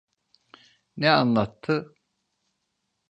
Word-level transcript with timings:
Ne 0.97 1.09
anlattı? 1.09 1.95